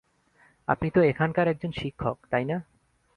আপনি 0.67 0.87
তো 0.91 0.99
এখানকার 1.01 1.45
একজন 1.47 1.71
শিক্ষক, 1.71 2.17
তাই 2.31 2.45
না? 2.45 2.57